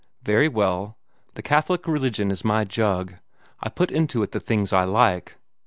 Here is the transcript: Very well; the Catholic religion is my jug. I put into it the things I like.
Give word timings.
Very 0.23 0.47
well; 0.47 0.97
the 1.35 1.43
Catholic 1.43 1.85
religion 1.87 2.31
is 2.31 2.43
my 2.43 2.63
jug. 2.63 3.13
I 3.61 3.69
put 3.69 3.91
into 3.91 4.23
it 4.23 4.31
the 4.31 4.39
things 4.39 4.73
I 4.73 4.83
like. 4.83 5.37